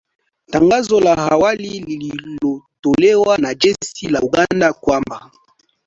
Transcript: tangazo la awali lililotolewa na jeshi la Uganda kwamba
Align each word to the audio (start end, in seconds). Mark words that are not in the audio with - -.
tangazo 0.47 0.99
la 0.99 1.17
awali 1.17 1.79
lililotolewa 1.79 3.37
na 3.37 3.53
jeshi 3.55 4.09
la 4.09 4.21
Uganda 4.21 4.73
kwamba 4.73 5.31